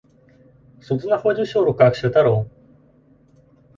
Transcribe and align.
Суд 0.87 0.99
знаходзіўся 1.03 1.53
ў 1.57 1.63
руках 1.69 1.91
святароў. 2.03 2.39